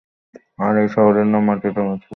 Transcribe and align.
আর 0.59 0.73
এই 0.77 0.89
শহরের 0.95 1.27
নাম 1.27 1.43
মাটিতে 1.47 1.69
মিশিয়ে 1.69 1.89
দেবে। 1.91 2.05